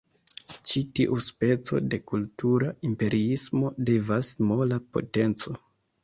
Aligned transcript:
Ĉi 0.69 0.81
tiu 0.99 1.17
speco 1.25 1.81
de 1.93 1.99
kultura 2.11 2.71
imperiismo 2.89 3.69
devenas 3.89 4.31
"mola 4.53 4.79
potenco". 4.97 5.55